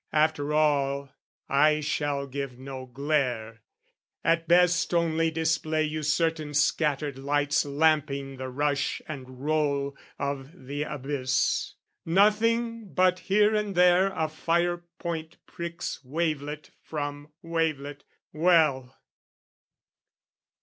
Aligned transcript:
After 0.13 0.51
all, 0.51 1.11
I 1.47 1.79
shall 1.79 2.25
give 2.25 2.57
no 2.57 2.87
glare 2.87 3.61
at 4.23 4.47
best 4.47 4.95
Only 4.95 5.29
display 5.29 5.83
you 5.83 6.01
certain 6.01 6.55
scattered 6.55 7.19
lights 7.19 7.65
Lamping 7.65 8.37
the 8.37 8.49
rush 8.49 9.03
and 9.07 9.45
roll 9.45 9.95
of 10.17 10.65
the 10.65 10.81
abyss 10.85 11.75
Nothing 12.03 12.91
but 12.95 13.19
here 13.19 13.53
and 13.53 13.75
there 13.75 14.11
a 14.13 14.27
fire 14.27 14.77
point 14.97 15.37
pricks 15.45 16.03
Wavelet 16.03 16.71
from 16.81 17.27
wavelet: 17.43 18.03
well! 18.33 18.97